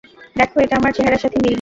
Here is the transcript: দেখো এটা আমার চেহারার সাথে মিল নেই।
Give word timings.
দেখো 0.35 0.55
এটা 0.59 0.75
আমার 0.75 0.91
চেহারার 0.93 1.17
সাথে 1.17 1.35
মিল 1.35 1.43
নেই। 1.43 1.49